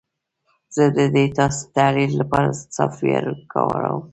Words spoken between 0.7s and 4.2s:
زه د ډیټا تحلیل لپاره سافټویر کاروم.